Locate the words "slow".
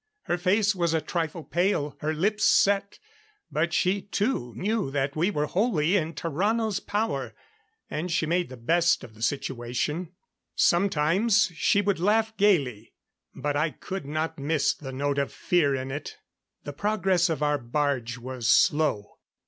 18.47-19.19